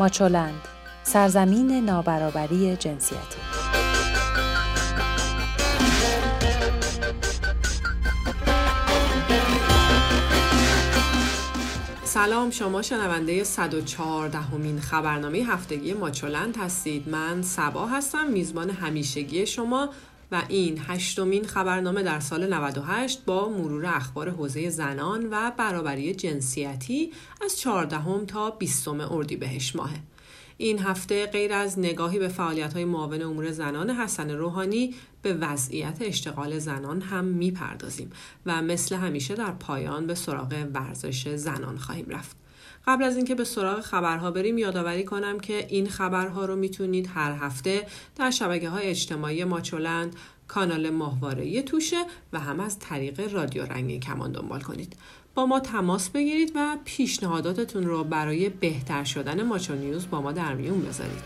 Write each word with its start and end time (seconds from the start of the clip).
ماچولند 0.00 0.68
سرزمین 1.02 1.84
نابرابری 1.84 2.76
جنسیتی. 2.76 3.38
سلام 12.04 12.50
شما 12.50 12.82
شنونده 12.82 13.44
114 13.44 14.38
همین 14.38 14.80
خبرنامه 14.80 15.38
هفتگی 15.38 15.92
ماچولند 15.92 16.56
هستید. 16.56 17.08
من 17.08 17.42
سبا 17.42 17.86
هستم 17.86 18.26
میزبان 18.26 18.70
همیشگی 18.70 19.46
شما 19.46 19.88
و 20.32 20.42
این 20.48 20.80
هشتمین 20.86 21.46
خبرنامه 21.46 22.02
در 22.02 22.20
سال 22.20 22.54
98 22.54 23.24
با 23.24 23.48
مرور 23.48 23.86
اخبار 23.86 24.30
حوزه 24.30 24.70
زنان 24.70 25.28
و 25.30 25.50
برابری 25.56 26.14
جنسیتی 26.14 27.12
از 27.44 27.60
14 27.60 28.24
تا 28.26 28.50
20 28.50 28.88
اردیبهشت 28.88 29.76
ماهه 29.76 29.98
این 30.56 30.78
هفته 30.78 31.26
غیر 31.26 31.52
از 31.52 31.78
نگاهی 31.78 32.18
به 32.18 32.28
فعالیت 32.28 32.72
های 32.72 32.84
معاون 32.84 33.22
امور 33.22 33.50
زنان 33.50 33.90
حسن 33.90 34.30
روحانی 34.30 34.94
به 35.22 35.34
وضعیت 35.34 35.96
اشتغال 36.00 36.58
زنان 36.58 37.00
هم 37.00 37.24
می‌پردازیم 37.24 38.10
و 38.46 38.62
مثل 38.62 38.96
همیشه 38.96 39.34
در 39.34 39.50
پایان 39.50 40.06
به 40.06 40.14
سراغ 40.14 40.66
ورزش 40.74 41.28
زنان 41.28 41.78
خواهیم 41.78 42.06
رفت. 42.08 42.47
قبل 42.88 43.04
از 43.04 43.16
اینکه 43.16 43.34
به 43.34 43.44
سراغ 43.44 43.80
خبرها 43.80 44.30
بریم 44.30 44.58
یادآوری 44.58 45.04
کنم 45.04 45.40
که 45.40 45.66
این 45.68 45.88
خبرها 45.88 46.44
رو 46.44 46.56
می‌تونید 46.56 47.10
هر 47.14 47.32
هفته 47.32 47.86
در 48.16 48.30
شبکه 48.30 48.68
های 48.68 48.86
اجتماعی 48.86 49.44
ماچولند 49.44 50.16
کانال 50.48 50.90
ماهواره 50.90 51.62
توشه 51.62 52.04
و 52.32 52.40
هم 52.40 52.60
از 52.60 52.78
طریق 52.78 53.32
رادیو 53.34 53.62
رنگین 53.62 54.00
کمان 54.00 54.32
دنبال 54.32 54.60
کنید. 54.60 54.96
با 55.34 55.46
ما 55.46 55.60
تماس 55.60 56.10
بگیرید 56.10 56.52
و 56.54 56.76
پیشنهاداتتون 56.84 57.86
رو 57.86 58.04
برای 58.04 58.48
بهتر 58.48 59.04
شدن 59.04 59.42
ماچو 59.42 59.74
نیوز 59.74 60.10
با 60.10 60.20
ما 60.20 60.32
در 60.32 60.54
میون 60.54 60.80
بذارید. 60.80 61.22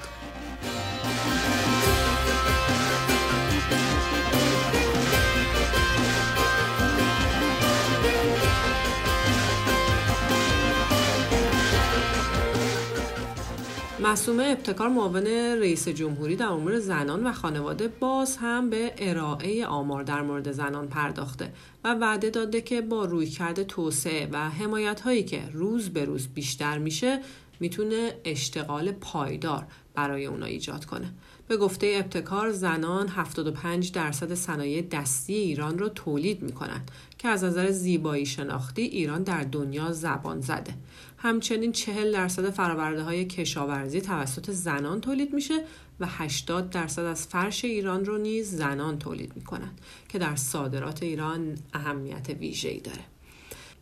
مسومه 14.12 14.44
ابتکار 14.44 14.88
معاون 14.88 15.26
رئیس 15.26 15.88
جمهوری 15.88 16.36
در 16.36 16.46
امور 16.46 16.78
زنان 16.78 17.26
و 17.26 17.32
خانواده 17.32 17.88
باز 17.88 18.36
هم 18.36 18.70
به 18.70 18.92
ارائه 18.98 19.66
آمار 19.66 20.02
در 20.02 20.22
مورد 20.22 20.52
زنان 20.52 20.88
پرداخته 20.88 21.52
و 21.84 21.94
وعده 21.94 22.30
داده 22.30 22.60
که 22.60 22.80
با 22.80 23.04
رویکرد 23.04 23.62
توسعه 23.62 24.28
و 24.32 24.50
حمایت 24.50 25.00
هایی 25.00 25.22
که 25.22 25.42
روز 25.52 25.90
به 25.90 26.04
روز 26.04 26.28
بیشتر 26.28 26.78
میشه 26.78 27.20
می‌تونه 27.60 28.14
اشتغال 28.24 28.92
پایدار 28.92 29.66
برای 29.94 30.26
اونا 30.26 30.46
ایجاد 30.46 30.84
کنه. 30.84 31.12
به 31.48 31.56
گفته 31.56 31.92
ابتکار 31.96 32.52
زنان 32.52 33.08
75 33.08 33.92
درصد 33.92 34.34
صنایع 34.34 34.82
دستی 34.82 35.34
ایران 35.34 35.78
رو 35.78 35.88
تولید 35.88 36.42
می‌کنند 36.42 36.90
که 37.18 37.28
از 37.28 37.44
نظر 37.44 37.70
زیبایی 37.70 38.26
شناختی 38.26 38.82
ایران 38.82 39.22
در 39.22 39.42
دنیا 39.42 39.92
زبان 39.92 40.40
زده. 40.40 40.74
همچنین 41.18 41.72
40 41.72 42.12
درصد 42.12 42.50
فرآورده 42.50 43.02
های 43.02 43.24
کشاورزی 43.24 44.00
توسط 44.00 44.50
زنان 44.50 45.00
تولید 45.00 45.34
میشه 45.34 45.64
و 46.00 46.06
80 46.08 46.70
درصد 46.70 47.04
از 47.04 47.26
فرش 47.26 47.64
ایران 47.64 48.04
رو 48.04 48.18
نیز 48.18 48.50
زنان 48.56 48.98
تولید 48.98 49.36
می‌کنند 49.36 49.80
که 50.08 50.18
در 50.18 50.36
صادرات 50.36 51.02
ایران 51.02 51.58
اهمیت 51.74 52.28
ویژه‌ای 52.28 52.80
داره. 52.80 53.11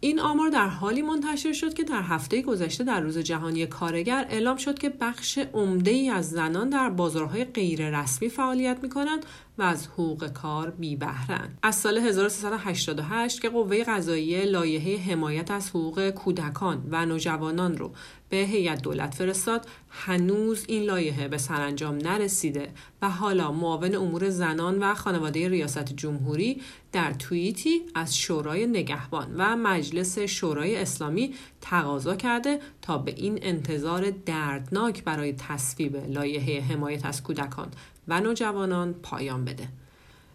این 0.02 0.20
آمار 0.20 0.48
در 0.48 0.68
حالی 0.68 1.02
منتشر 1.02 1.52
شد 1.52 1.74
که 1.74 1.84
در 1.84 2.02
هفته 2.02 2.42
گذشته 2.42 2.84
در 2.84 3.00
روز 3.00 3.18
جهانی 3.18 3.66
کارگر 3.66 4.26
اعلام 4.30 4.56
شد 4.56 4.78
که 4.78 4.88
بخش 4.88 5.38
عمده 5.38 5.90
ای 5.90 6.10
از 6.10 6.30
زنان 6.30 6.70
در 6.70 6.90
بازارهای 6.90 7.44
غیر 7.44 8.00
رسمی 8.00 8.28
فعالیت 8.28 8.78
می 8.82 8.88
کنند 8.88 9.26
و 9.60 9.62
از 9.62 9.86
حقوق 9.86 10.28
کار 10.28 10.70
بی 10.70 10.96
بهرن. 10.96 11.48
از 11.62 11.74
سال 11.74 11.98
1388 11.98 13.40
که 13.40 13.48
قوه 13.48 13.84
قضاییه 13.84 14.44
لایحه 14.44 15.12
حمایت 15.12 15.50
از 15.50 15.70
حقوق 15.70 16.10
کودکان 16.10 16.88
و 16.90 17.06
نوجوانان 17.06 17.76
رو 17.76 17.92
به 18.28 18.36
هیئت 18.36 18.82
دولت 18.82 19.14
فرستاد 19.14 19.66
هنوز 19.90 20.64
این 20.68 20.82
لایحه 20.82 21.28
به 21.28 21.38
سرانجام 21.38 21.94
نرسیده 21.96 22.72
و 23.02 23.10
حالا 23.10 23.52
معاون 23.52 23.94
امور 23.94 24.30
زنان 24.30 24.78
و 24.78 24.94
خانواده 24.94 25.48
ریاست 25.48 25.92
جمهوری 25.92 26.60
در 26.92 27.12
توییتی 27.12 27.82
از 27.94 28.16
شورای 28.16 28.66
نگهبان 28.66 29.34
و 29.36 29.56
مجلس 29.56 30.18
شورای 30.18 30.76
اسلامی 30.76 31.34
تقاضا 31.60 32.16
کرده 32.16 32.60
تا 32.82 32.98
به 32.98 33.14
این 33.16 33.38
انتظار 33.42 34.10
دردناک 34.10 35.04
برای 35.04 35.32
تصویب 35.32 35.96
لایحه 35.96 36.60
حمایت 36.60 37.06
از 37.06 37.22
کودکان 37.22 37.68
و 38.10 38.20
نوجوانان 38.20 38.94
پایان 39.02 39.44
بده. 39.44 39.68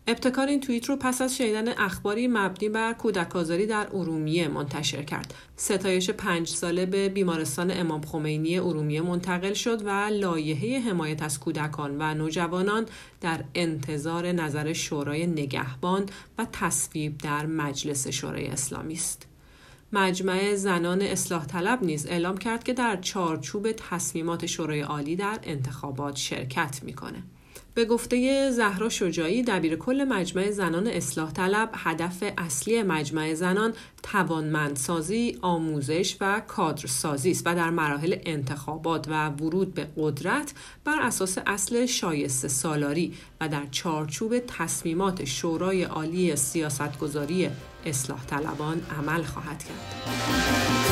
ابتکار 0.07 0.47
این 0.47 0.59
توییت 0.61 0.85
رو 0.85 0.95
پس 0.95 1.21
از 1.21 1.37
شنیدن 1.37 1.67
اخباری 1.67 2.27
مبنی 2.27 2.69
بر 2.69 2.93
کودک 2.93 3.35
آزاری 3.35 3.65
در 3.65 3.87
ارومیه 3.93 4.47
منتشر 4.47 5.03
کرد. 5.03 5.33
ستایش 5.55 6.09
پنج 6.09 6.47
ساله 6.47 6.85
به 6.85 7.09
بیمارستان 7.09 7.71
امام 7.71 8.01
خمینی 8.01 8.59
ارومیه 8.59 9.01
منتقل 9.01 9.53
شد 9.53 9.85
و 9.85 9.89
لایحه 9.89 10.89
حمایت 10.89 11.23
از 11.23 11.39
کودکان 11.39 11.95
و 11.99 12.13
نوجوانان 12.13 12.85
در 13.21 13.43
انتظار 13.55 14.31
نظر 14.31 14.73
شورای 14.73 15.27
نگهبان 15.27 16.05
و 16.37 16.47
تصویب 16.51 17.17
در 17.17 17.45
مجلس 17.45 18.07
شورای 18.07 18.47
اسلامی 18.47 18.93
است. 18.93 19.27
مجمع 19.93 20.55
زنان 20.55 21.01
اصلاح 21.01 21.45
طلب 21.45 21.83
نیز 21.83 22.07
اعلام 22.07 22.37
کرد 22.37 22.63
که 22.63 22.73
در 22.73 22.97
چارچوب 23.01 23.71
تصمیمات 23.71 24.45
شورای 24.45 24.81
عالی 24.81 25.15
در 25.15 25.39
انتخابات 25.43 26.15
شرکت 26.15 26.79
می‌کنه. 26.83 27.23
به 27.75 27.85
گفته 27.85 28.51
زهرا 28.51 28.89
شجاعی 28.89 29.43
دبیر 29.43 29.75
کل 29.75 30.03
مجمع 30.03 30.51
زنان 30.51 30.87
اصلاح 30.87 31.31
طلب 31.31 31.69
هدف 31.73 32.23
اصلی 32.37 32.83
مجمع 32.83 33.33
زنان 33.33 33.73
توانمندسازی، 34.03 35.37
آموزش 35.41 36.17
و 36.21 36.41
کادرسازی 36.47 37.31
است 37.31 37.43
و 37.45 37.55
در 37.55 37.69
مراحل 37.69 38.15
انتخابات 38.25 39.07
و 39.07 39.29
ورود 39.29 39.73
به 39.73 39.87
قدرت 39.97 40.53
بر 40.83 41.01
اساس 41.01 41.37
اصل 41.45 41.85
شایسته 41.85 42.47
سالاری 42.47 43.13
و 43.41 43.49
در 43.49 43.65
چارچوب 43.71 44.39
تصمیمات 44.39 45.25
شورای 45.25 45.83
عالی 45.83 46.35
سیاستگذاری 46.35 47.49
اصلاح 47.85 48.25
طلبان 48.25 48.81
عمل 48.99 49.23
خواهد 49.23 49.63
کرد. 49.63 50.85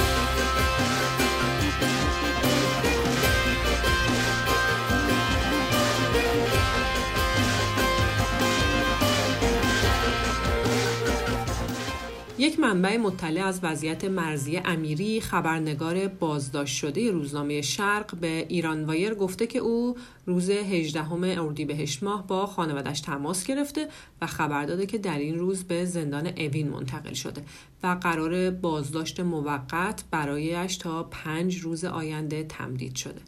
یک 12.53 12.59
منبع 12.59 12.97
مطلع 12.97 13.45
از 13.45 13.59
وضعیت 13.63 14.05
مرزی 14.05 14.57
امیری 14.57 15.21
خبرنگار 15.21 16.07
بازداشت 16.07 16.77
شده 16.77 17.11
روزنامه 17.11 17.61
شرق 17.61 18.15
به 18.15 18.45
ایران 18.49 18.83
وایر 18.83 19.13
گفته 19.13 19.47
که 19.47 19.59
او 19.59 19.97
روز 20.25 20.49
18 20.49 21.39
اردیبهشت 21.41 22.03
ماه 22.03 22.27
با 22.27 22.45
خانوادش 22.45 23.01
تماس 23.01 23.45
گرفته 23.45 23.87
و 24.21 24.27
خبر 24.27 24.65
داده 24.65 24.85
که 24.85 24.97
در 24.97 25.17
این 25.17 25.39
روز 25.39 25.63
به 25.63 25.85
زندان 25.85 26.27
اوین 26.27 26.69
منتقل 26.69 27.13
شده 27.13 27.43
و 27.83 27.87
قرار 27.87 28.51
بازداشت 28.51 29.19
موقت 29.19 30.03
برایش 30.11 30.77
تا 30.77 31.03
پنج 31.03 31.57
روز 31.57 31.85
آینده 31.85 32.43
تمدید 32.43 32.95
شده. 32.95 33.21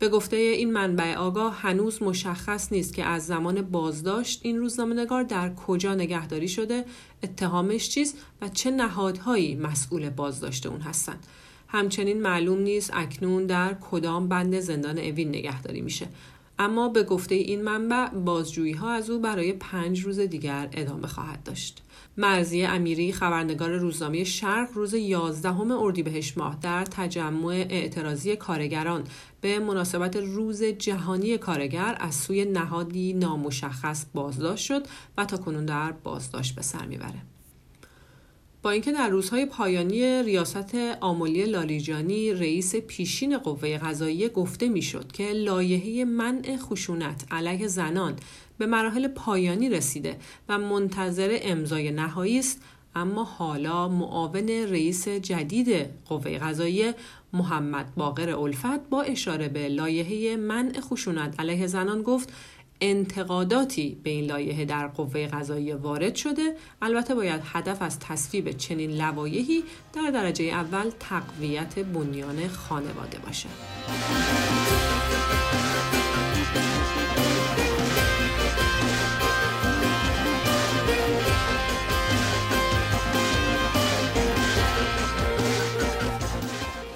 به 0.00 0.08
گفته 0.08 0.36
این 0.36 0.72
منبع 0.72 1.14
آگاه 1.14 1.60
هنوز 1.60 2.02
مشخص 2.02 2.72
نیست 2.72 2.94
که 2.94 3.04
از 3.04 3.26
زمان 3.26 3.62
بازداشت 3.62 4.40
این 4.42 4.58
روزنامه‌نگار 4.58 5.22
در 5.22 5.54
کجا 5.54 5.94
نگهداری 5.94 6.48
شده، 6.48 6.84
اتهامش 7.22 7.88
چیست 7.88 8.18
و 8.40 8.48
چه 8.48 8.70
نهادهایی 8.70 9.54
مسئول 9.56 10.10
بازداشت 10.10 10.66
اون 10.66 10.80
هستند. 10.80 11.26
همچنین 11.68 12.22
معلوم 12.22 12.58
نیست 12.58 12.90
اکنون 12.92 13.46
در 13.46 13.76
کدام 13.90 14.28
بند 14.28 14.60
زندان 14.60 14.98
اوین 14.98 15.28
نگهداری 15.28 15.80
میشه. 15.80 16.08
اما 16.58 16.88
به 16.88 17.02
گفته 17.02 17.34
این 17.34 17.62
منبع 17.62 18.08
بازجویی 18.08 18.72
ها 18.72 18.90
از 18.90 19.10
او 19.10 19.18
برای 19.18 19.52
پنج 19.52 20.00
روز 20.00 20.20
دیگر 20.20 20.68
ادامه 20.72 21.06
خواهد 21.06 21.42
داشت. 21.42 21.82
مرزی 22.20 22.64
امیری 22.64 23.12
خبرنگار 23.12 23.70
روزنامه 23.70 24.24
شرق 24.24 24.68
روز 24.74 24.94
11 24.94 25.72
اردیبهشت 25.72 26.38
ماه 26.38 26.58
در 26.62 26.84
تجمع 26.84 27.66
اعتراضی 27.70 28.36
کارگران 28.36 29.04
به 29.40 29.58
مناسبت 29.58 30.16
روز 30.16 30.62
جهانی 30.62 31.38
کارگر 31.38 31.96
از 32.00 32.14
سوی 32.14 32.44
نهادی 32.44 33.12
نامشخص 33.12 34.04
بازداشت 34.14 34.64
شد 34.64 34.86
و 35.18 35.24
تا 35.24 35.36
کنون 35.36 35.66
در 35.66 35.92
بازداشت 35.92 36.54
به 36.54 36.62
سر 36.62 36.86
می‌بره. 36.86 37.22
با 38.62 38.70
اینکه 38.70 38.92
در 38.92 39.08
روزهای 39.08 39.46
پایانی 39.46 40.22
ریاست 40.22 40.74
آمولی 41.00 41.44
لالیجانی 41.44 42.32
رئیس 42.32 42.76
پیشین 42.76 43.38
قوه 43.38 43.78
قضاییه 43.78 44.28
گفته 44.28 44.68
می‌شد 44.68 45.12
که 45.12 45.32
لایحه 45.32 46.04
منع 46.04 46.56
خشونت 46.56 47.24
علیه 47.30 47.66
زنان 47.66 48.16
به 48.58 48.66
مراحل 48.66 49.08
پایانی 49.08 49.68
رسیده 49.68 50.16
و 50.48 50.58
منتظر 50.58 51.38
امضای 51.42 51.90
نهایی 51.90 52.38
است 52.38 52.62
اما 52.94 53.24
حالا 53.24 53.88
معاون 53.88 54.48
رئیس 54.48 55.08
جدید 55.08 55.86
قوه 56.08 56.38
قضاییه 56.38 56.94
محمد 57.32 57.94
باقر 57.94 58.30
الفت 58.30 58.88
با 58.90 59.02
اشاره 59.02 59.48
به 59.48 59.68
لایحه 59.68 60.36
منع 60.36 60.80
خشونت 60.80 61.40
علیه 61.40 61.66
زنان 61.66 62.02
گفت 62.02 62.32
انتقاداتی 62.80 64.00
به 64.02 64.10
این 64.10 64.24
لایحه 64.24 64.64
در 64.64 64.86
قوه 64.86 65.26
قضایی 65.26 65.72
وارد 65.72 66.14
شده. 66.14 66.56
البته 66.82 67.14
باید 67.14 67.40
هدف 67.44 67.82
از 67.82 67.98
تصویب 67.98 68.50
چنین 68.50 68.90
لوایحی 68.90 69.64
در 69.92 70.10
درجه 70.10 70.44
اول 70.44 70.90
تقویت 71.00 71.78
بنیان 71.78 72.48
خانواده 72.48 73.18
باشه. 73.18 73.48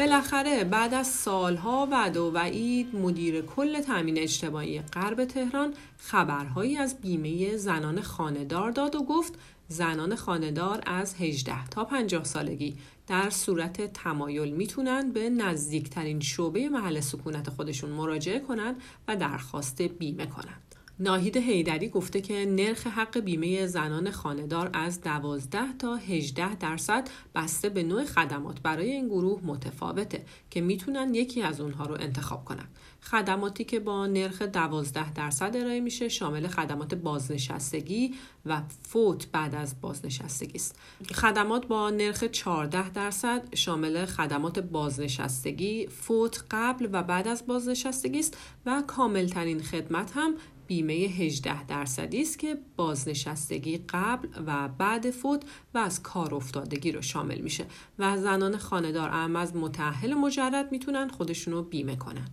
بالاخره 0.04 0.64
بعد 0.64 0.94
از 0.94 1.06
سالها 1.06 1.88
وعده 1.90 2.20
و 2.20 2.30
وعید 2.30 2.96
مدیر 2.96 3.40
کل 3.40 3.80
تامین 3.80 4.18
اجتماعی 4.18 4.80
غرب 4.80 5.24
تهران 5.24 5.74
خبرهایی 5.98 6.76
از 6.76 7.00
بیمه 7.00 7.56
زنان 7.56 8.00
خانهدار 8.00 8.70
داد 8.70 8.94
و 8.94 9.02
گفت 9.02 9.34
زنان 9.68 10.16
خانهدار 10.16 10.82
از 10.86 11.14
18 11.14 11.66
تا 11.66 11.84
50 11.84 12.24
سالگی 12.24 12.76
در 13.06 13.30
صورت 13.30 13.92
تمایل 13.92 14.54
می‌تونن 14.54 15.12
به 15.12 15.30
نزدیکترین 15.30 16.20
شعبه 16.20 16.68
محل 16.68 17.00
سکونت 17.00 17.50
خودشون 17.50 17.90
مراجعه 17.90 18.40
کنن 18.40 18.74
و 19.08 19.16
درخواست 19.16 19.82
بیمه 19.82 20.26
کنن. 20.26 20.58
ناهید 20.99 21.37
هیدری 21.37 21.88
گفته 21.88 22.20
که 22.20 22.46
نرخ 22.46 22.87
حق 22.87 23.19
بیمه 23.19 23.67
زنان 23.67 24.11
خانهدار 24.11 24.70
از 24.73 25.00
12 25.00 25.58
تا 25.79 25.96
18 25.96 26.55
درصد 26.55 27.08
بسته 27.35 27.69
به 27.69 27.82
نوع 27.82 28.05
خدمات 28.05 28.61
برای 28.61 28.91
این 28.91 29.08
گروه 29.08 29.41
متفاوته 29.44 30.25
که 30.50 30.61
می‌تونن 30.61 31.14
یکی 31.14 31.43
از 31.43 31.61
اونها 31.61 31.87
رو 31.87 31.94
انتخاب 32.00 32.44
کنن. 32.44 32.69
خدماتی 33.00 33.64
که 33.64 33.81
با 33.81 34.06
نرخ 34.06 34.43
12 34.43 35.12
درصد 35.12 35.56
ارائه 35.56 35.81
میشه 35.81 36.08
شامل 36.08 36.46
خدمات 36.46 36.94
بازنشستگی 36.94 38.14
و 38.47 38.62
فوت 38.82 39.26
بعد 39.32 39.55
از 39.55 39.81
بازنشستگی 39.81 40.58
است. 40.58 40.79
خدمات 41.14 41.67
با 41.67 41.90
نرخ 41.90 42.25
14 42.25 42.90
درصد 42.90 43.55
شامل 43.55 44.06
خدمات 44.06 44.58
بازنشستگی، 44.58 45.87
فوت 45.87 46.44
قبل 46.50 46.88
و 46.93 47.02
بعد 47.02 47.29
از 47.29 47.47
بازنشستگی 47.47 48.19
است 48.19 48.37
و 48.67 48.82
کاملترین 48.87 49.62
خدمت 49.62 50.12
هم 50.14 50.35
بیمه 50.66 50.93
18 50.93 51.66
درصدی 51.66 52.22
است 52.22 52.38
که 52.38 52.58
بازنشستگی 52.76 53.78
قبل 53.78 54.28
و 54.46 54.69
بعد 54.69 55.11
فوت 55.11 55.43
و 55.75 55.78
از 55.78 56.02
کار 56.02 56.34
افتادگی 56.34 56.93
رو 56.93 57.02
شامل 57.02 57.38
میشه 57.38 57.66
و 57.99 58.19
زنان 58.19 58.56
خاندار 58.56 59.08
اهم 59.08 59.37
از 59.37 59.56
متأهل 59.56 60.14
مجرد 60.14 60.72
می‌تونن 60.72 61.08
خودشونو 61.08 61.62
بیمه 61.62 61.96
کنن. 61.96 62.28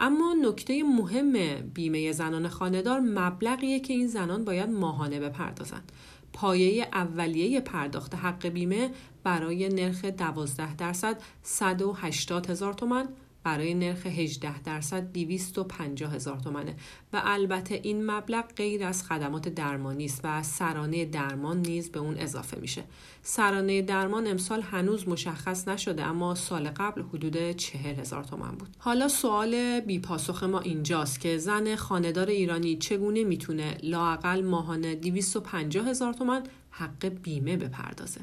اما 0.00 0.34
نکته 0.42 0.82
مهم 0.82 1.60
بیمه 1.74 2.12
زنان 2.12 2.48
خاندار 2.48 3.00
مبلغیه 3.00 3.80
که 3.80 3.92
این 3.92 4.06
زنان 4.06 4.44
باید 4.44 4.70
ماهانه 4.70 5.20
بپردازند 5.20 5.92
پایه 6.32 6.88
اولیه 6.92 7.60
پرداخت 7.60 8.14
حق 8.14 8.46
بیمه 8.46 8.90
برای 9.24 9.68
نرخ 9.68 10.04
12 10.04 10.76
درصد 10.76 11.22
180 11.42 12.50
هزار 12.50 12.72
تومن 12.72 13.08
برای 13.48 13.74
نرخ 13.74 14.06
18 14.06 14.62
درصد 14.62 15.12
250 15.12 16.14
هزار 16.14 16.38
تومنه. 16.38 16.76
و 17.12 17.22
البته 17.24 17.80
این 17.82 18.10
مبلغ 18.10 18.44
غیر 18.56 18.84
از 18.84 19.04
خدمات 19.04 19.48
درمانی 19.48 20.04
است 20.04 20.20
و 20.24 20.42
سرانه 20.42 21.04
درمان 21.04 21.62
نیز 21.62 21.90
به 21.92 22.00
اون 22.00 22.16
اضافه 22.18 22.60
میشه. 22.60 22.84
سرانه 23.22 23.82
درمان 23.82 24.26
امسال 24.26 24.60
هنوز 24.60 25.08
مشخص 25.08 25.68
نشده 25.68 26.04
اما 26.04 26.34
سال 26.34 26.68
قبل 26.68 27.02
حدود 27.02 27.50
40 27.52 28.00
هزار 28.00 28.24
تومن 28.24 28.50
بود. 28.50 28.68
حالا 28.78 29.08
سوال 29.08 29.80
بی 29.80 29.98
پاسخ 29.98 30.42
ما 30.42 30.60
اینجاست 30.60 31.20
که 31.20 31.38
زن 31.38 31.76
خاندار 31.76 32.26
ایرانی 32.26 32.76
چگونه 32.76 33.24
می‌تونه 33.24 33.78
لاقل 33.82 34.42
ماهانه 34.42 34.94
250 34.94 35.86
هزار 35.88 36.12
تومن 36.12 36.42
حق 36.70 37.06
بیمه 37.06 37.56
بپردازه؟ 37.56 38.20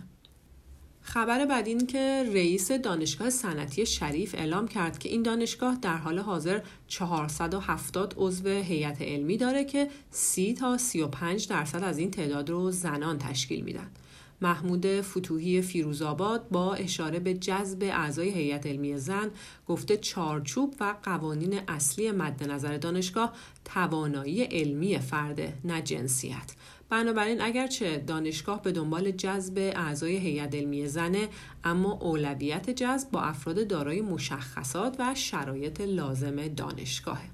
خبر 1.07 1.45
بعد 1.45 1.67
این 1.67 1.87
که 1.87 2.23
رئیس 2.33 2.71
دانشگاه 2.71 3.29
صنعتی 3.29 3.85
شریف 3.85 4.35
اعلام 4.35 4.67
کرد 4.67 4.97
که 4.97 5.09
این 5.09 5.23
دانشگاه 5.23 5.77
در 5.81 5.97
حال 5.97 6.19
حاضر 6.19 6.61
470 6.87 8.13
عضو 8.17 8.49
هیئت 8.49 9.01
علمی 9.01 9.37
داره 9.37 9.63
که 9.63 9.89
30 10.11 10.53
تا 10.53 10.77
35 10.77 11.47
درصد 11.47 11.83
از 11.83 11.97
این 11.97 12.11
تعداد 12.11 12.49
رو 12.49 12.71
زنان 12.71 13.17
تشکیل 13.17 13.61
میدن. 13.61 13.91
محمود 14.41 15.01
فتوحی 15.01 15.61
فیروزآباد 15.61 16.49
با 16.49 16.73
اشاره 16.73 17.19
به 17.19 17.33
جذب 17.33 17.83
اعضای 17.83 18.29
هیئت 18.29 18.65
علمی 18.65 18.97
زن 18.97 19.31
گفته 19.67 19.97
چارچوب 19.97 20.75
و 20.79 20.95
قوانین 21.03 21.59
اصلی 21.67 22.11
مد 22.11 22.51
نظر 22.51 22.77
دانشگاه 22.77 23.33
توانایی 23.65 24.43
علمی 24.43 24.99
فرده 24.99 25.53
نه 25.63 25.81
جنسیت 25.81 26.51
بنابراین 26.89 27.41
اگرچه 27.41 27.97
دانشگاه 27.97 28.61
به 28.61 28.71
دنبال 28.71 29.11
جذب 29.11 29.57
اعضای 29.75 30.17
هیئت 30.17 30.55
علمی 30.55 30.87
زنه 30.87 31.29
اما 31.63 31.91
اولویت 31.91 32.69
جذب 32.69 33.11
با 33.11 33.21
افراد 33.21 33.67
دارای 33.67 34.01
مشخصات 34.01 34.95
و 34.99 35.15
شرایط 35.15 35.81
لازم 35.81 36.47
دانشگاهه 36.47 37.29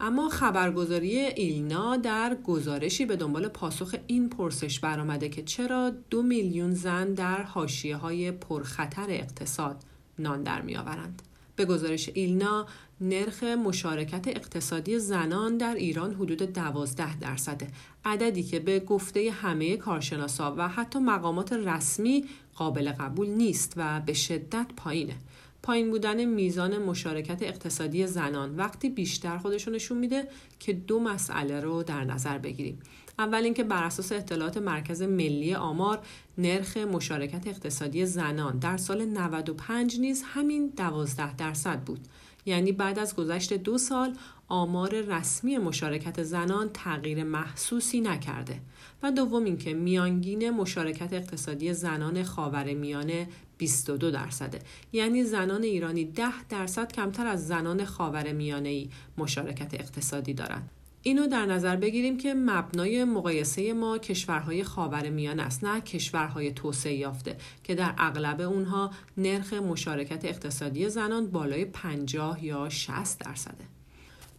اما 0.00 0.28
خبرگزاری 0.28 1.18
ایلنا 1.18 1.96
در 1.96 2.36
گزارشی 2.44 3.06
به 3.06 3.16
دنبال 3.16 3.48
پاسخ 3.48 3.94
این 4.06 4.28
پرسش 4.28 4.80
برآمده 4.80 5.28
که 5.28 5.42
چرا 5.42 5.90
دو 6.10 6.22
میلیون 6.22 6.74
زن 6.74 7.14
در 7.14 7.42
حاشیه 7.42 7.96
های 7.96 8.32
پرخطر 8.32 9.06
اقتصاد 9.08 9.82
نان 10.18 10.42
در 10.42 10.62
میآورند. 10.62 11.22
به 11.56 11.64
گزارش 11.64 12.10
ایلنا 12.14 12.66
نرخ 13.00 13.42
مشارکت 13.42 14.28
اقتصادی 14.28 14.98
زنان 14.98 15.56
در 15.56 15.74
ایران 15.74 16.14
حدود 16.14 16.42
12 16.42 17.18
درصده 17.18 17.68
عددی 18.04 18.42
که 18.42 18.58
به 18.58 18.80
گفته 18.80 19.30
همه 19.30 19.76
کارشناسا 19.76 20.54
و 20.58 20.68
حتی 20.68 20.98
مقامات 20.98 21.52
رسمی 21.52 22.24
قابل 22.54 22.92
قبول 22.92 23.28
نیست 23.28 23.72
و 23.76 24.00
به 24.00 24.12
شدت 24.12 24.66
پایینه. 24.76 25.16
پایین 25.62 25.90
بودن 25.90 26.24
میزان 26.24 26.78
مشارکت 26.78 27.42
اقتصادی 27.42 28.06
زنان 28.06 28.56
وقتی 28.56 28.88
بیشتر 28.88 29.38
خودشون 29.38 29.74
نشون 29.74 29.98
میده 29.98 30.28
که 30.58 30.72
دو 30.72 31.00
مسئله 31.00 31.60
رو 31.60 31.82
در 31.82 32.04
نظر 32.04 32.38
بگیریم. 32.38 32.78
اول 33.18 33.44
اینکه 33.44 33.64
بر 33.64 33.84
اساس 33.84 34.12
اطلاعات 34.12 34.56
مرکز 34.56 35.02
ملی 35.02 35.54
آمار 35.54 36.00
نرخ 36.38 36.76
مشارکت 36.76 37.46
اقتصادی 37.46 38.06
زنان 38.06 38.58
در 38.58 38.76
سال 38.76 39.04
95 39.04 40.00
نیز 40.00 40.22
همین 40.26 40.72
12 40.76 41.36
درصد 41.36 41.80
بود. 41.80 42.08
یعنی 42.46 42.72
بعد 42.72 42.98
از 42.98 43.16
گذشت 43.16 43.52
دو 43.52 43.78
سال 43.78 44.16
آمار 44.48 45.00
رسمی 45.00 45.58
مشارکت 45.58 46.22
زنان 46.22 46.70
تغییر 46.74 47.24
محسوسی 47.24 48.00
نکرده. 48.00 48.60
و 49.02 49.10
دوم 49.10 49.44
اینکه 49.44 49.74
میانگین 49.74 50.50
مشارکت 50.50 51.12
اقتصادی 51.12 51.74
زنان 51.74 52.22
خاور 52.22 52.74
میانه 52.74 53.28
22 53.58 54.10
درصده. 54.10 54.58
یعنی 54.92 55.24
زنان 55.24 55.62
ایرانی 55.62 56.04
10 56.04 56.44
درصد 56.48 56.92
کمتر 56.92 57.26
از 57.26 57.46
زنان 57.46 57.84
خاور 57.84 58.32
میانه 58.32 58.68
ای 58.68 58.90
مشارکت 59.18 59.74
اقتصادی 59.74 60.34
دارند. 60.34 60.70
اینو 61.02 61.26
در 61.26 61.46
نظر 61.46 61.76
بگیریم 61.76 62.18
که 62.18 62.34
مبنای 62.34 63.04
مقایسه 63.04 63.72
ما 63.72 63.98
کشورهای 63.98 64.64
خاور 64.64 65.10
میان 65.10 65.40
است 65.40 65.64
نه 65.64 65.80
کشورهای 65.80 66.52
توسعه 66.52 66.94
یافته 66.94 67.36
که 67.64 67.74
در 67.74 67.94
اغلب 67.98 68.40
اونها 68.40 68.90
نرخ 69.16 69.52
مشارکت 69.52 70.24
اقتصادی 70.24 70.88
زنان 70.88 71.26
بالای 71.26 71.64
50 71.64 72.44
یا 72.44 72.68
60 72.68 73.18
درصده. 73.18 73.64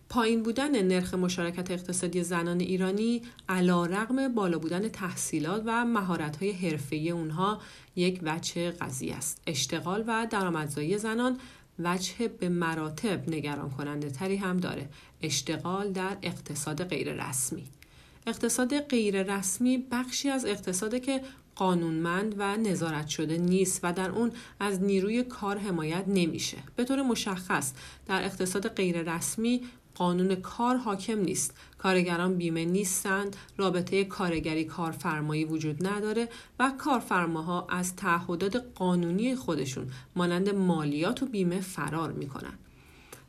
پایین 0.10 0.44
بودن 0.44 0.88
نرخ 0.88 1.14
مشارکت 1.14 1.72
اقتصادی 1.72 2.24
زنان 2.24 2.60
ایرانی 2.60 3.22
علا 3.50 3.86
رغم 3.86 4.28
بالا 4.28 4.60
بودن 4.60 4.90
تحصیلات 4.90 5.64
و 5.66 5.86
مهارت‌های 5.86 6.52
حرفه‌ای 6.52 7.10
اونها 7.10 7.62
یک 7.96 8.20
وجه 8.24 8.72
قضیه 8.72 9.16
است. 9.16 9.42
اشتغال 9.48 10.04
و 10.08 10.28
درآمدزایی 10.30 10.98
زنان 10.98 11.38
وجه 11.80 12.28
به 12.28 12.50
مراتب 12.50 13.30
نگران 13.30 13.70
کننده 13.70 14.10
تری 14.10 14.36
هم 14.36 14.58
داره 14.58 14.90
اشتغال 15.24 15.92
در 15.92 16.18
اقتصاد 16.22 16.84
غیر 16.84 17.28
رسمی 17.28 17.64
اقتصاد 18.28 18.80
غیر 18.80 19.36
رسمی 19.36 19.78
بخشی 19.92 20.30
از 20.30 20.46
اقتصاده 20.46 21.00
که 21.00 21.22
قانونمند 21.56 22.36
و 22.38 22.58
نظارت 22.58 23.08
شده 23.08 23.38
نیست 23.38 23.80
و 23.84 23.94
در 23.94 24.10
اون 24.10 24.32
از 24.60 24.82
نیروی 24.82 25.24
کار 25.24 25.58
حمایت 25.58 26.04
نمیشه. 26.08 26.58
به 26.76 26.84
طور 26.84 27.02
مشخص 27.02 27.74
در 28.06 28.24
اقتصاد 28.24 28.68
غیر 28.68 29.16
رسمی 29.16 29.62
قانون 29.96 30.36
کار 30.36 30.76
حاکم 30.78 31.20
نیست. 31.20 31.54
کارگران 31.78 32.38
بیمه 32.38 32.66
نیستند 32.66 33.36
رابطه 33.58 34.04
کارگری 34.04 34.66
کارفرمایی 34.66 35.46
وجود 35.46 35.88
نداره 35.88 36.30
و 36.60 36.72
کارفرماها 36.78 37.68
از 37.70 37.96
تعهدات 37.96 38.64
قانونی 38.76 39.36
خودشون 39.36 39.92
مانند 40.16 40.50
مالیات 40.50 41.24
و 41.24 41.26
بیمه 41.26 41.62
فرار 41.62 42.12
می‌کنن. 42.12 42.54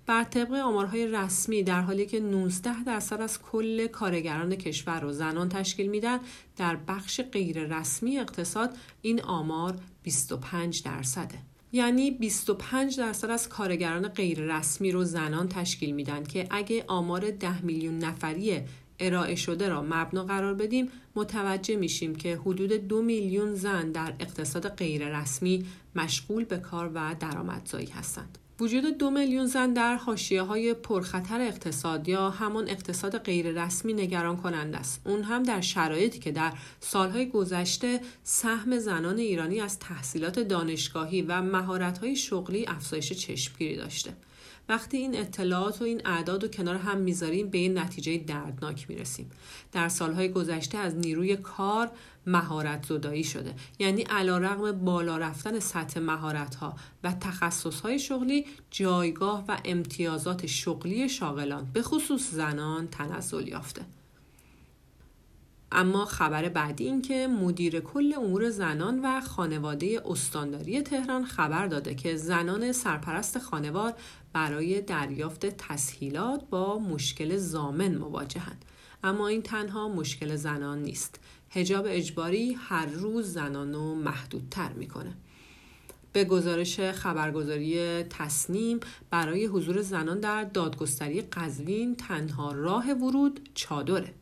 بر 0.06 0.24
طبق 0.24 0.52
آمارهای 0.52 1.06
رسمی 1.06 1.62
در 1.62 1.80
حالی 1.80 2.06
که 2.06 2.20
19 2.20 2.84
درصد 2.84 3.20
از 3.20 3.42
کل 3.42 3.86
کارگران 3.86 4.56
کشور 4.56 5.04
و 5.04 5.12
زنان 5.12 5.48
تشکیل 5.48 5.86
میدن 5.86 6.18
در 6.56 6.76
بخش 6.76 7.20
غیر 7.20 7.78
رسمی 7.78 8.18
اقتصاد 8.18 8.76
این 9.02 9.22
آمار 9.22 9.76
25 10.02 10.82
درصده 10.82 11.38
یعنی 11.72 12.10
25 12.10 12.98
درصد 12.98 13.30
از 13.30 13.48
کارگران 13.48 14.08
غیررسمی 14.08 14.92
رو 14.92 15.04
زنان 15.04 15.48
تشکیل 15.48 15.94
میدن 15.94 16.24
که 16.24 16.46
اگه 16.50 16.84
آمار 16.86 17.30
10 17.30 17.62
میلیون 17.62 17.98
نفری 17.98 18.60
ارائه 19.00 19.34
شده 19.34 19.68
را 19.68 19.82
مبنا 19.82 20.24
قرار 20.24 20.54
بدیم 20.54 20.88
متوجه 21.16 21.76
میشیم 21.76 22.14
که 22.14 22.36
حدود 22.36 22.72
دو 22.72 23.02
میلیون 23.02 23.54
زن 23.54 23.92
در 23.92 24.14
اقتصاد 24.20 24.68
غیررسمی 24.68 25.66
مشغول 25.94 26.44
به 26.44 26.58
کار 26.58 26.90
و 26.94 27.14
درآمدزایی 27.20 27.86
هستند. 27.86 28.38
وجود 28.60 28.98
دو 28.98 29.10
میلیون 29.10 29.46
زن 29.46 29.72
در 29.72 29.96
حاشیه 29.96 30.42
های 30.42 30.74
پرخطر 30.74 31.40
اقتصاد 31.40 32.08
یا 32.08 32.30
همان 32.30 32.68
اقتصاد 32.68 33.18
غیررسمی 33.18 33.92
نگران 33.92 34.36
کننده 34.36 34.76
است. 34.76 35.00
اون 35.04 35.22
هم 35.22 35.42
در 35.42 35.60
شرایطی 35.60 36.18
که 36.18 36.32
در 36.32 36.52
سالهای 36.80 37.28
گذشته 37.28 38.00
سهم 38.22 38.78
زنان 38.78 39.18
ایرانی 39.18 39.60
از 39.60 39.78
تحصیلات 39.78 40.38
دانشگاهی 40.38 41.22
و 41.22 41.42
مهارت‌های 41.42 42.16
شغلی 42.16 42.66
افزایش 42.66 43.12
چشمگیری 43.12 43.76
داشته. 43.76 44.12
وقتی 44.68 44.96
این 44.96 45.18
اطلاعات 45.18 45.80
و 45.80 45.84
این 45.84 46.02
اعداد 46.04 46.42
رو 46.42 46.48
کنار 46.48 46.76
هم 46.76 46.98
می‌ذاریم 46.98 47.50
به 47.50 47.58
این 47.58 47.78
نتیجه 47.78 48.18
دردناک 48.18 48.90
می‌رسیم. 48.90 49.30
در 49.72 49.88
سالهای 49.88 50.28
گذشته 50.28 50.78
از 50.78 50.96
نیروی 50.96 51.36
کار 51.36 51.90
مهارت 52.26 52.86
زدایی 52.86 53.24
شده. 53.24 53.54
یعنی 53.78 54.02
علا 54.02 54.38
رقم 54.38 54.72
بالا 54.72 55.16
رفتن 55.16 55.60
سطح 55.60 56.00
مهارت 56.00 56.54
ها 56.54 56.76
و 57.04 57.12
تخصص 57.12 57.80
های 57.80 57.98
شغلی 57.98 58.46
جایگاه 58.70 59.44
و 59.48 59.58
امتیازات 59.64 60.46
شغلی 60.46 61.08
شاغلان 61.08 61.70
به 61.72 61.82
خصوص 61.82 62.30
زنان 62.30 62.88
تنزل 62.88 63.48
یافته. 63.48 63.82
اما 65.76 66.04
خبر 66.04 66.48
بعدی 66.48 66.84
این 66.84 67.02
که 67.02 67.26
مدیر 67.26 67.80
کل 67.80 68.14
امور 68.16 68.50
زنان 68.50 69.00
و 69.04 69.20
خانواده 69.20 70.02
استانداری 70.06 70.82
تهران 70.82 71.24
خبر 71.24 71.66
داده 71.66 71.94
که 71.94 72.16
زنان 72.16 72.72
سرپرست 72.72 73.38
خانوار 73.38 73.94
برای 74.32 74.80
دریافت 74.80 75.46
تسهیلات 75.46 76.44
با 76.50 76.78
مشکل 76.78 77.36
زامن 77.36 77.94
مواجهند. 77.94 78.64
اما 79.04 79.28
این 79.28 79.42
تنها 79.42 79.88
مشکل 79.88 80.36
زنان 80.36 80.82
نیست. 80.82 81.20
هجاب 81.50 81.84
اجباری 81.88 82.52
هر 82.52 82.86
روز 82.86 83.32
زنان 83.32 83.72
رو 83.72 83.94
محدودتر 83.94 84.72
می‌کنه. 84.72 85.14
به 86.12 86.24
گزارش 86.24 86.80
خبرگزاری 86.80 88.02
تصنیم 88.02 88.80
برای 89.10 89.46
حضور 89.46 89.82
زنان 89.82 90.20
در 90.20 90.44
دادگستری 90.44 91.20
قزوین 91.20 91.96
تنها 91.96 92.52
راه 92.52 92.92
ورود 92.92 93.48
چادره. 93.54 94.14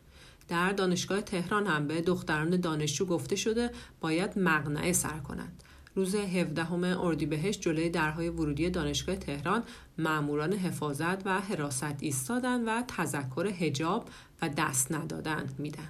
در 0.53 0.73
دانشگاه 0.73 1.21
تهران 1.21 1.67
هم 1.67 1.87
به 1.87 2.01
دختران 2.01 2.61
دانشجو 2.61 3.07
گفته 3.07 3.37
شده 3.37 3.71
باید 4.01 4.39
مقنعه 4.39 4.93
سر 4.93 5.19
کنند. 5.19 5.63
روز 5.95 6.15
17 6.15 6.73
اردیبهشت 6.73 7.61
جلوی 7.61 7.91
درهای 7.91 8.29
ورودی 8.29 8.71
دانشگاه 8.71 9.17
تهران 9.17 9.63
ماموران 9.99 10.53
حفاظت 10.53 11.27
و 11.27 11.41
حراست 11.41 11.97
ایستادن 12.01 12.65
و 12.65 12.83
تذکر 12.89 13.47
هجاب 13.47 14.09
و 14.43 14.49
دست 14.49 14.93
ندادن 14.93 15.49
میدن. 15.59 15.89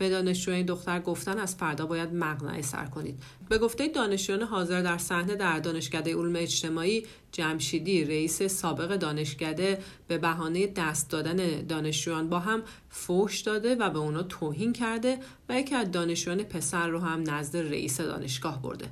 به 0.00 0.08
دانشجوی 0.08 0.62
دختر 0.62 1.00
گفتن 1.00 1.38
از 1.38 1.54
فردا 1.54 1.86
باید 1.86 2.14
مقنعه 2.14 2.62
سر 2.62 2.84
کنید. 2.86 3.22
به 3.48 3.58
گفته 3.58 3.88
دانشجویان 3.88 4.42
حاضر 4.42 4.82
در 4.82 4.98
صحنه 4.98 5.36
در 5.36 5.58
دانشکده 5.58 6.16
علوم 6.16 6.36
اجتماعی 6.36 7.06
جمشیدی 7.32 8.04
رئیس 8.04 8.42
سابق 8.42 8.96
دانشکده 8.96 9.78
به 10.08 10.18
بهانه 10.18 10.66
دست 10.66 11.10
دادن 11.10 11.66
دانشجویان 11.66 12.28
با 12.28 12.38
هم 12.38 12.62
فوش 12.90 13.40
داده 13.40 13.74
و 13.74 13.90
به 13.90 13.98
اونا 13.98 14.22
توهین 14.22 14.72
کرده 14.72 15.18
و 15.48 15.60
یکی 15.60 15.74
از 15.74 15.90
دانشجویان 15.90 16.42
پسر 16.42 16.88
رو 16.88 16.98
هم 16.98 17.30
نزد 17.30 17.56
رئیس 17.56 18.00
دانشگاه 18.00 18.62
برده. 18.62 18.90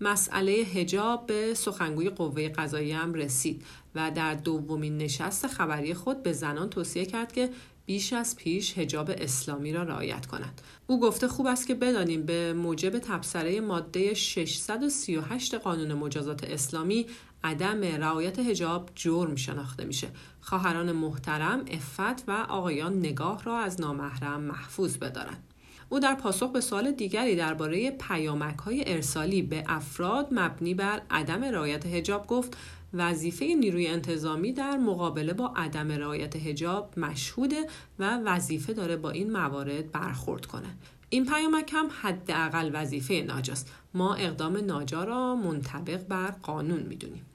مسئله 0.00 0.52
هجاب 0.52 1.26
به 1.26 1.54
سخنگوی 1.54 2.10
قوه 2.10 2.48
قضایی 2.48 2.92
هم 2.92 3.14
رسید 3.14 3.64
و 3.94 4.10
در 4.10 4.34
دومین 4.34 4.98
نشست 4.98 5.46
خبری 5.46 5.94
خود 5.94 6.22
به 6.22 6.32
زنان 6.32 6.70
توصیه 6.70 7.06
کرد 7.06 7.32
که 7.32 7.50
بیش 7.86 8.12
از 8.12 8.36
پیش 8.36 8.78
هجاب 8.78 9.10
اسلامی 9.18 9.72
را 9.72 9.82
رعایت 9.82 10.26
کنند. 10.26 10.60
او 10.86 11.00
گفته 11.00 11.28
خوب 11.28 11.46
است 11.46 11.66
که 11.66 11.74
بدانیم 11.74 12.22
به 12.22 12.52
موجب 12.52 12.98
تبصره 12.98 13.60
ماده 13.60 14.14
638 14.14 15.54
قانون 15.54 15.92
مجازات 15.92 16.44
اسلامی 16.44 17.06
عدم 17.44 17.84
رعایت 17.84 18.38
هجاب 18.38 18.90
جرم 18.94 19.36
شناخته 19.36 19.84
میشه. 19.84 20.08
خواهران 20.40 20.92
محترم 20.92 21.64
افت 21.70 22.28
و 22.28 22.46
آقایان 22.48 22.98
نگاه 22.98 23.44
را 23.44 23.58
از 23.58 23.80
نامحرم 23.80 24.40
محفوظ 24.40 24.96
بدارند. 24.96 25.54
او 25.88 26.00
در 26.00 26.14
پاسخ 26.14 26.52
به 26.52 26.60
سوال 26.60 26.92
دیگری 26.92 27.36
درباره 27.36 27.90
پیامک 27.90 28.58
های 28.58 28.84
ارسالی 28.86 29.42
به 29.42 29.64
افراد 29.66 30.28
مبنی 30.30 30.74
بر 30.74 31.02
عدم 31.10 31.44
رعایت 31.44 31.86
هجاب 31.86 32.26
گفت 32.26 32.56
وظیفه 32.94 33.44
نیروی 33.44 33.86
انتظامی 33.86 34.52
در 34.52 34.76
مقابله 34.76 35.32
با 35.32 35.52
عدم 35.56 35.92
رعایت 35.92 36.36
هجاب 36.36 36.98
مشهوده 36.98 37.66
و 37.98 38.18
وظیفه 38.18 38.72
داره 38.72 38.96
با 38.96 39.10
این 39.10 39.32
موارد 39.32 39.92
برخورد 39.92 40.46
کنه. 40.46 40.68
این 41.08 41.26
پیامک 41.26 41.70
هم 41.72 41.88
حداقل 42.02 42.70
وظیفه 42.72 43.14
ناجاست. 43.14 43.72
ما 43.94 44.14
اقدام 44.14 44.56
ناجا 44.56 45.04
را 45.04 45.34
منطبق 45.34 46.06
بر 46.06 46.30
قانون 46.30 46.82
می‌دونیم. 46.82 47.26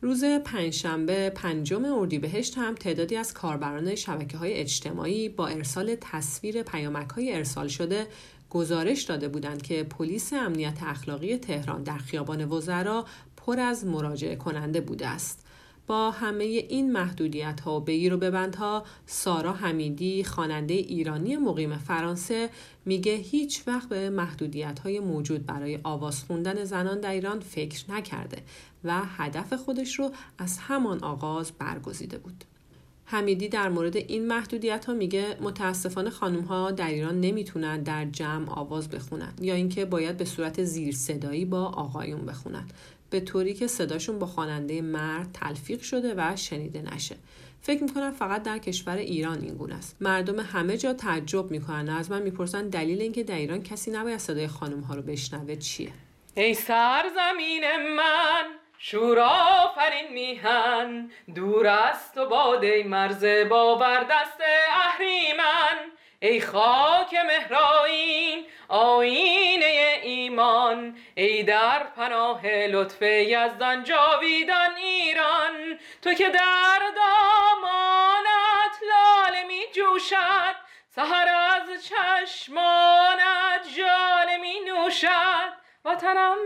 روز 0.00 0.24
پنجشنبه 0.24 1.30
پنجم 1.30 1.84
اردیبهشت 1.84 2.58
هم 2.58 2.74
تعدادی 2.74 3.16
از 3.16 3.34
کاربران 3.34 3.94
شبکه 3.94 4.38
های 4.38 4.54
اجتماعی 4.54 5.28
با 5.28 5.46
ارسال 5.46 5.96
تصویر 6.00 6.62
پیامک 6.62 7.10
های 7.10 7.34
ارسال 7.34 7.68
شده 7.68 8.06
گزارش 8.50 9.02
داده 9.02 9.28
بودند 9.28 9.62
که 9.62 9.82
پلیس 9.82 10.32
امنیت 10.32 10.82
اخلاقی 10.82 11.36
تهران 11.36 11.82
در 11.82 11.98
خیابان 11.98 12.48
وزرا 12.48 13.06
پر 13.46 13.60
از 13.60 13.86
مراجعه 13.86 14.36
کننده 14.36 14.80
بوده 14.80 15.06
است. 15.06 15.46
با 15.86 16.10
همه 16.10 16.44
این 16.44 16.92
محدودیت 16.92 17.60
ها 17.60 17.76
و 17.76 17.80
بگیر 17.80 18.14
و 18.14 18.16
ببندها 18.16 18.84
سارا 19.06 19.52
حمیدی 19.52 20.24
خواننده 20.24 20.74
ایرانی 20.74 21.36
مقیم 21.36 21.76
فرانسه 21.76 22.50
میگه 22.84 23.14
هیچ 23.14 23.62
وقت 23.66 23.88
به 23.88 24.10
محدودیت 24.10 24.78
های 24.78 25.00
موجود 25.00 25.46
برای 25.46 25.78
آواز 25.82 26.24
خوندن 26.24 26.64
زنان 26.64 27.00
در 27.00 27.10
ایران 27.10 27.40
فکر 27.40 27.90
نکرده 27.90 28.42
و 28.84 29.02
هدف 29.04 29.52
خودش 29.52 29.98
رو 29.98 30.12
از 30.38 30.58
همان 30.58 31.04
آغاز 31.04 31.52
برگزیده 31.52 32.18
بود. 32.18 32.44
حمیدی 33.04 33.48
در 33.48 33.68
مورد 33.68 33.96
این 33.96 34.26
محدودیت 34.26 34.84
ها 34.84 34.94
میگه 34.94 35.36
متاسفانه 35.40 36.10
خانم 36.10 36.40
ها 36.40 36.70
در 36.70 36.88
ایران 36.88 37.20
نمی‌تونن 37.20 37.82
در 37.82 38.04
جمع 38.04 38.50
آواز 38.50 38.88
بخونن 38.88 39.32
یا 39.40 39.54
اینکه 39.54 39.84
باید 39.84 40.16
به 40.16 40.24
صورت 40.24 40.64
زیر 40.64 40.94
صدایی 40.94 41.44
با 41.44 41.64
آقایون 41.64 42.26
بخونن 42.26 42.64
به 43.12 43.20
طوری 43.20 43.54
که 43.54 43.66
صداشون 43.66 44.18
با 44.18 44.26
خواننده 44.26 44.82
مرد 44.82 45.26
تلفیق 45.32 45.82
شده 45.82 46.14
و 46.16 46.36
شنیده 46.36 46.82
نشه. 46.94 47.16
فکر 47.62 47.82
می‌کنم 47.82 48.12
فقط 48.12 48.42
در 48.42 48.58
کشور 48.58 48.96
ایران 48.96 49.40
این 49.40 49.54
گونه 49.54 49.74
است. 49.74 49.96
مردم 50.00 50.40
همه 50.40 50.76
جا 50.76 50.92
تعجب 50.92 51.50
می‌کنن 51.50 51.88
از 51.88 52.10
من 52.10 52.22
می‌پرسن 52.22 52.68
دلیل 52.68 53.00
اینکه 53.00 53.22
در 53.22 53.34
ایران 53.34 53.62
کسی 53.62 53.90
نباید 53.90 54.18
صدای 54.18 54.48
خانم 54.48 54.80
ها 54.80 54.94
رو 54.94 55.02
بشنوه 55.02 55.56
چیه؟ 55.56 55.92
ای 56.34 56.54
سرزمین 56.54 57.64
من 57.96 58.44
شور 58.78 59.18
آفرین 59.18 60.12
میهن 60.14 61.10
دور 61.34 61.66
است 61.66 62.18
و 62.18 62.28
باده 62.28 62.84
مرز 62.84 63.24
باور 63.50 64.06
دست 64.10 64.40
اهریمن. 64.70 65.76
ای 66.22 66.40
خاک 66.40 67.14
مهرائین 67.14 68.46
آینه 68.68 70.00
ایمان. 70.02 70.96
ای 71.14 71.42
در 71.42 71.82
پناه 71.96 72.46
لطف 72.46 73.02
یزدان 73.02 73.84
جاویدان 73.84 74.76
ایران. 74.76 75.78
تو 76.02 76.14
که 76.14 76.28
در 76.28 76.80
دامانت 76.96 78.76
لاله 78.88 79.44
می 79.44 79.62
جوشد 79.74 80.56
سهر 80.94 81.28
از 81.28 81.84
چشمانت 81.84 83.76
جال 83.76 84.40
می 84.40 84.60
نوشد. 84.60 85.52
وطنم 85.84 86.36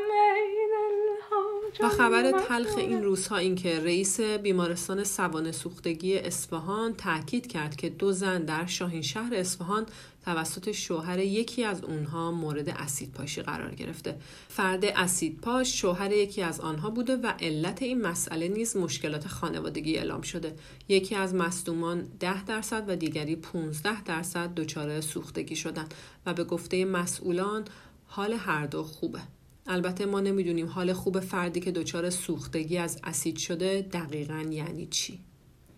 و 1.81 1.89
خبر 1.89 2.33
تلخ 2.49 2.79
این 2.79 3.03
روزها 3.03 3.37
این 3.37 3.55
که 3.55 3.81
رئیس 3.81 4.21
بیمارستان 4.21 5.05
سوانه 5.05 5.53
سوختگی 5.53 6.19
اصفهان 6.19 6.95
تاکید 6.95 7.47
کرد 7.47 7.77
که 7.77 7.89
دو 7.89 8.13
زن 8.13 8.45
در 8.45 8.67
شاهین 8.67 9.03
شهر 9.03 9.35
اصفهان 9.35 9.87
توسط 10.25 10.73
شوهر 10.73 11.19
یکی 11.19 11.65
از 11.65 11.85
اونها 11.85 12.31
مورد 12.31 12.69
اسید 12.69 13.13
پاشی 13.13 13.43
قرار 13.43 13.75
گرفته. 13.75 14.19
فرد 14.49 14.85
اسید 14.85 15.41
پاش 15.41 15.81
شوهر 15.81 16.13
یکی 16.13 16.43
از 16.43 16.61
آنها 16.61 16.91
بوده 16.91 17.17
و 17.17 17.27
علت 17.41 17.83
این 17.83 18.03
مسئله 18.03 18.49
نیز 18.49 18.77
مشکلات 18.77 19.29
خانوادگی 19.29 19.97
اعلام 19.97 20.23
شده. 20.23 20.57
یکی 20.89 21.15
از 21.15 21.35
مصدومان 21.35 22.09
10 22.21 22.45
درصد 22.45 22.85
و 22.89 22.97
دیگری 22.97 23.37
15 23.37 24.03
درصد 24.03 24.55
دچار 24.55 25.01
سوختگی 25.01 25.57
شدند 25.57 25.95
و 26.27 26.35
به 26.35 26.45
گفته 26.45 26.85
مسئولان 26.85 27.65
حال 28.07 28.33
هر 28.33 28.67
دو 28.67 28.83
خوبه. 28.83 29.36
البته 29.67 30.07
ما 30.07 30.21
نمی‌دونیم 30.21 30.67
حال 30.67 30.93
خوب 30.93 31.21
فردی 31.21 31.61
که 31.61 31.73
دچار 31.73 32.11
سوختگی 32.11 32.79
از 32.79 32.99
اسید 33.05 33.37
شده 33.37 33.89
دقیقا 33.93 34.47
یعنی 34.51 34.87
چی 34.87 35.21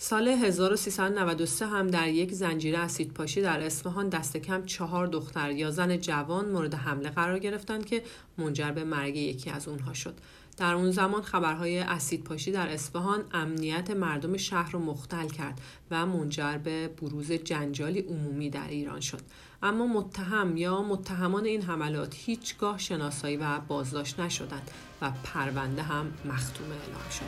سال 0.00 0.28
1393 0.28 1.66
هم 1.66 1.87
در 1.87 2.09
یک 2.09 2.33
زنجیره 2.33 2.78
اسید 2.78 3.12
پاشی 3.12 3.40
در 3.40 3.61
اصفهان 3.61 4.09
دست 4.09 4.37
کم 4.37 4.64
چهار 4.64 5.07
دختر 5.07 5.50
یا 5.50 5.71
زن 5.71 5.97
جوان 5.97 6.49
مورد 6.49 6.75
حمله 6.75 7.11
قرار 7.11 7.38
گرفتند 7.38 7.87
که 7.87 8.02
منجر 8.38 8.71
به 8.71 8.85
مرگ 8.85 9.16
یکی 9.16 9.50
از 9.50 9.68
اونها 9.68 9.95
شد. 9.95 10.14
در 10.57 10.75
اون 10.75 10.90
زمان 10.90 11.23
خبرهای 11.23 11.78
اسید 11.78 12.25
پاشی 12.25 12.52
در 12.52 12.68
اصفهان 12.68 13.25
امنیت 13.33 13.90
مردم 13.90 14.37
شهر 14.37 14.73
رو 14.73 14.78
مختل 14.78 15.28
کرد 15.28 15.61
و 15.90 16.07
منجر 16.07 16.59
به 16.59 16.88
بروز 16.88 17.33
جنجالی 17.33 18.00
عمومی 18.00 18.50
در 18.50 18.68
ایران 18.68 19.00
شد. 19.00 19.21
اما 19.62 19.86
متهم 19.86 20.56
یا 20.56 20.82
متهمان 20.82 21.44
این 21.44 21.62
حملات 21.62 22.14
هیچگاه 22.16 22.78
شناسایی 22.78 23.36
و 23.36 23.60
بازداشت 23.60 24.20
نشدند 24.20 24.70
و 25.02 25.12
پرونده 25.24 25.82
هم 25.82 26.12
مختوم 26.24 26.66
اعلام 26.66 27.08
شد. 27.10 27.24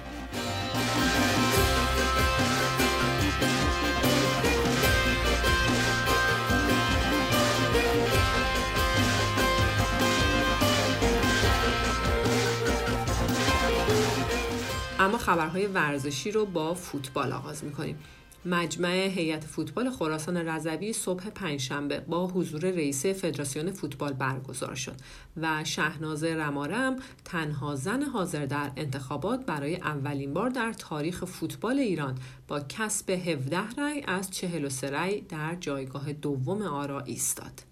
اما 14.98 15.18
خبرهای 15.18 15.66
ورزشی 15.66 16.30
رو 16.30 16.46
با 16.46 16.74
فوتبال 16.74 17.32
آغاز 17.32 17.64
می‌کنیم 17.64 17.98
مجمع 18.44 18.88
هیئت 18.88 19.44
فوتبال 19.44 19.90
خراسان 19.90 20.36
رضوی 20.36 20.92
صبح 20.92 21.30
پنجشنبه 21.30 22.00
با 22.00 22.26
حضور 22.26 22.60
رئیس 22.60 23.06
فدراسیون 23.06 23.70
فوتبال 23.70 24.12
برگزار 24.12 24.74
شد 24.74 24.96
و 25.36 25.64
شهناز 25.64 26.24
رمارم 26.24 26.96
تنها 27.24 27.74
زن 27.74 28.02
حاضر 28.02 28.46
در 28.46 28.70
انتخابات 28.76 29.46
برای 29.46 29.76
اولین 29.76 30.34
بار 30.34 30.50
در 30.50 30.72
تاریخ 30.72 31.24
فوتبال 31.24 31.78
ایران 31.78 32.18
با 32.48 32.60
کسب 32.60 33.10
17 33.10 33.58
رأی 33.78 34.02
از 34.06 34.30
43 34.30 34.90
رأی 34.90 35.20
در 35.20 35.54
جایگاه 35.60 36.12
دوم 36.12 36.62
آرا 36.62 37.00
ایستاد. 37.00 37.69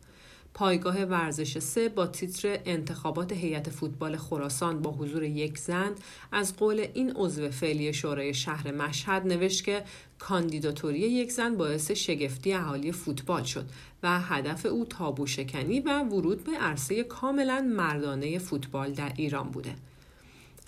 پایگاه 0.54 1.02
ورزش 1.02 1.58
سه 1.58 1.88
با 1.88 2.06
تیتر 2.06 2.58
انتخابات 2.64 3.32
هیئت 3.32 3.70
فوتبال 3.70 4.16
خراسان 4.16 4.82
با 4.82 4.90
حضور 4.90 5.22
یک 5.22 5.58
زن 5.58 5.94
از 6.32 6.56
قول 6.56 6.86
این 6.94 7.12
عضو 7.16 7.50
فعلی 7.50 7.92
شورای 7.92 8.34
شهر 8.34 8.72
مشهد 8.72 9.26
نوشت 9.26 9.64
که 9.64 9.84
کاندیداتوری 10.18 10.98
یک 10.98 11.32
زن 11.32 11.56
باعث 11.56 11.90
شگفتی 11.90 12.52
اهالی 12.52 12.92
فوتبال 12.92 13.42
شد 13.42 13.66
و 14.02 14.20
هدف 14.20 14.66
او 14.66 14.84
تابو 14.84 15.26
شکنی 15.26 15.80
و 15.80 16.02
ورود 16.02 16.44
به 16.44 16.52
عرصه 16.52 17.04
کاملا 17.04 17.60
مردانه 17.60 18.38
فوتبال 18.38 18.92
در 18.92 19.12
ایران 19.16 19.50
بوده. 19.50 19.74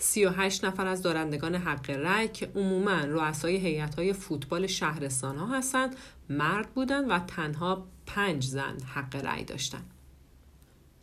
38 0.01 0.65
نفر 0.65 0.87
از 0.87 1.01
دارندگان 1.01 1.55
حق 1.55 1.89
رأی 1.89 2.27
که 2.27 2.51
عموما 2.55 2.99
رؤسای 3.05 3.55
هیئت‌های 3.57 4.13
فوتبال 4.13 4.67
شهرستان 4.67 5.37
ها 5.37 5.57
هستند 5.57 5.95
مرد 6.29 6.73
بودند 6.73 7.09
و 7.09 7.19
تنها 7.19 7.87
پنج 8.05 8.43
زن 8.45 8.77
حق 8.93 9.15
رأی 9.15 9.43
داشتند. 9.43 10.00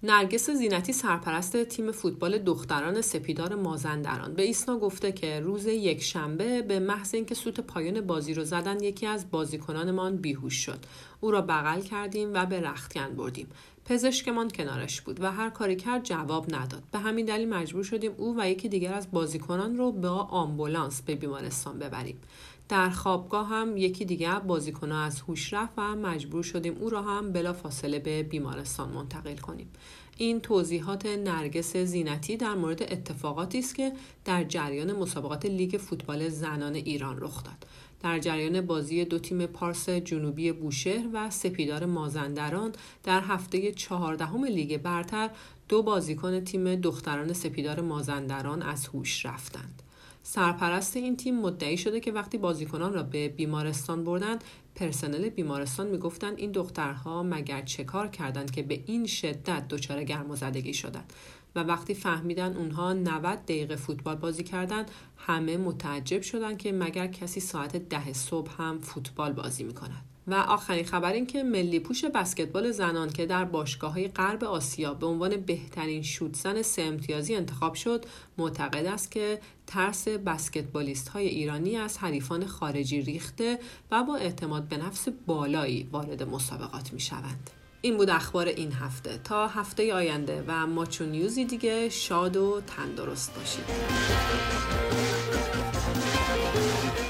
نرگس 0.02 0.50
زینتی 0.50 0.92
سرپرست 0.92 1.64
تیم 1.64 1.92
فوتبال 1.92 2.38
دختران 2.38 3.00
سپیدار 3.00 3.54
مازندران. 3.54 4.34
به 4.34 4.42
ایسنا 4.42 4.78
گفته 4.78 5.12
که 5.12 5.40
روز 5.40 5.66
یک 5.66 6.02
شنبه 6.02 6.62
به 6.62 6.78
محض 6.78 7.14
اینکه 7.14 7.34
سوت 7.34 7.60
پایان 7.60 8.00
بازی 8.00 8.34
رو 8.34 8.44
زدن 8.44 8.82
یکی 8.82 9.06
از 9.06 9.30
بازیکنانمان 9.30 10.16
بیهوش 10.16 10.54
شد. 10.54 10.78
او 11.20 11.30
را 11.30 11.40
بغل 11.40 11.80
کردیم 11.80 12.34
و 12.34 12.46
به 12.46 12.60
رختکن 12.60 13.14
بردیم. 13.16 13.46
پزشکمان 13.84 14.50
کنارش 14.50 15.00
بود 15.00 15.22
و 15.22 15.32
هر 15.32 15.50
کاری 15.50 15.76
کرد 15.76 16.04
جواب 16.04 16.54
نداد. 16.54 16.82
به 16.92 16.98
همین 16.98 17.26
دلیل 17.26 17.48
مجبور 17.48 17.84
شدیم 17.84 18.12
او 18.16 18.34
و 18.38 18.48
یکی 18.48 18.68
دیگر 18.68 18.94
از 18.94 19.10
بازیکنان 19.10 19.76
رو 19.76 19.92
با 19.92 20.10
آمبولانس 20.10 21.02
به 21.02 21.14
بیمارستان 21.14 21.78
ببریم. 21.78 22.20
در 22.68 22.90
خوابگاه 22.90 23.48
هم 23.48 23.76
یکی 23.76 24.04
دیگر 24.04 24.38
بازیکن 24.38 24.92
از 24.92 25.20
هوش 25.20 25.52
رفت 25.52 25.72
و 25.76 25.96
مجبور 25.96 26.42
شدیم 26.42 26.76
او 26.80 26.90
را 26.90 27.02
هم 27.02 27.32
بلا 27.32 27.52
فاصله 27.52 27.98
به 27.98 28.22
بیمارستان 28.22 28.88
منتقل 28.88 29.36
کنیم 29.36 29.68
این 30.16 30.40
توضیحات 30.40 31.06
نرگس 31.06 31.76
زینتی 31.76 32.36
در 32.36 32.54
مورد 32.54 32.82
اتفاقاتی 32.82 33.58
است 33.58 33.74
که 33.74 33.92
در 34.24 34.44
جریان 34.44 34.92
مسابقات 34.92 35.46
لیگ 35.46 35.76
فوتبال 35.76 36.28
زنان 36.28 36.74
ایران 36.74 37.20
رخ 37.20 37.44
داد 37.44 37.66
در 38.00 38.18
جریان 38.18 38.60
بازی 38.60 39.04
دو 39.04 39.18
تیم 39.18 39.46
پارس 39.46 39.88
جنوبی 39.88 40.52
بوشهر 40.52 41.04
و 41.12 41.30
سپیدار 41.30 41.86
مازندران 41.86 42.72
در 43.04 43.20
هفته 43.20 43.72
چهاردهم 43.72 44.44
لیگ 44.44 44.76
برتر 44.76 45.30
دو 45.68 45.82
بازیکن 45.82 46.40
تیم 46.40 46.74
دختران 46.74 47.32
سپیدار 47.32 47.80
مازندران 47.80 48.62
از 48.62 48.86
هوش 48.86 49.26
رفتند. 49.26 49.82
سرپرست 50.30 50.96
این 50.96 51.16
تیم 51.16 51.40
مدعی 51.40 51.76
شده 51.76 52.00
که 52.00 52.12
وقتی 52.12 52.38
بازیکنان 52.38 52.92
را 52.92 53.02
به 53.02 53.28
بیمارستان 53.28 54.04
بردند 54.04 54.44
پرسنل 54.74 55.28
بیمارستان 55.28 55.86
می‌گفتند 55.86 56.38
این 56.38 56.52
دخترها 56.52 57.22
مگر 57.22 57.62
چه 57.62 57.84
کار 57.84 58.08
کردند 58.08 58.50
که 58.50 58.62
به 58.62 58.82
این 58.86 59.06
شدت 59.06 59.68
دچار 59.68 60.04
گرم 60.04 60.30
و 60.30 60.36
زدگی 60.36 60.74
شدند؟ 60.74 61.12
و 61.54 61.62
وقتی 61.62 61.94
فهمیدن 61.94 62.56
اونها 62.56 62.92
90 62.92 63.38
دقیقه 63.44 63.76
فوتبال 63.76 64.16
بازی 64.16 64.44
کردن 64.44 64.86
همه 65.16 65.56
متعجب 65.56 66.22
شدن 66.22 66.56
که 66.56 66.72
مگر 66.72 67.06
کسی 67.06 67.40
ساعت 67.40 67.76
ده 67.76 68.12
صبح 68.12 68.62
هم 68.62 68.78
فوتبال 68.78 69.32
بازی 69.32 69.64
می‌کند. 69.64 70.07
و 70.28 70.34
آخرین 70.34 70.84
خبر 70.84 71.12
این 71.12 71.26
که 71.26 71.42
ملی 71.42 71.80
پوش 71.80 72.04
بسکتبال 72.04 72.70
زنان 72.70 73.10
که 73.10 73.26
در 73.26 73.44
باشگاه 73.44 73.92
های 73.92 74.08
غرب 74.08 74.44
آسیا 74.44 74.94
به 74.94 75.06
عنوان 75.06 75.36
بهترین 75.36 76.02
شوتزن 76.02 76.62
سه 76.62 76.82
امتیازی 76.82 77.34
انتخاب 77.34 77.74
شد 77.74 78.04
معتقد 78.38 78.86
است 78.86 79.10
که 79.10 79.40
ترس 79.66 80.08
بسکتبالیست 80.08 81.08
های 81.08 81.26
ایرانی 81.26 81.76
از 81.76 81.98
حریفان 81.98 82.46
خارجی 82.46 83.02
ریخته 83.02 83.58
و 83.90 84.04
با 84.04 84.16
اعتماد 84.16 84.68
به 84.68 84.76
نفس 84.76 85.08
بالایی 85.26 85.88
وارد 85.92 86.22
مسابقات 86.22 86.92
می 86.92 87.00
شوند. 87.00 87.50
این 87.80 87.96
بود 87.96 88.10
اخبار 88.10 88.46
این 88.46 88.72
هفته 88.72 89.18
تا 89.24 89.48
هفته 89.48 89.94
آینده 89.94 90.44
و 90.46 90.66
ماچو 90.66 91.06
نیوزی 91.06 91.44
دیگه 91.44 91.88
شاد 91.88 92.36
و 92.36 92.60
تندرست 92.66 93.34
باشید 93.34 93.64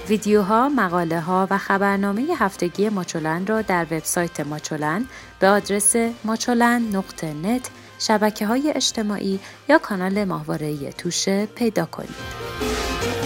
ویدیوها، 0.09 0.69
مقاله 0.69 1.21
ها 1.21 1.47
و 1.51 1.59
خبرنامه 1.59 2.27
هفتگی 2.39 2.89
ماچولن 2.89 3.47
را 3.47 3.63
در 3.63 3.85
وبسایت 3.91 4.41
ماچولن 4.41 5.05
به 5.41 5.49
آدرس 5.49 5.97
ماچولن 6.25 6.83
نقطه 6.93 7.35
نت 7.35 7.71
شبکه 7.99 8.47
های 8.47 8.73
اجتماعی 8.77 9.41
یا 9.69 9.79
کانال 9.79 10.25
ماهواره 10.25 10.93
توشه 10.93 11.47
پیدا 11.47 11.85
کنید. 11.85 13.18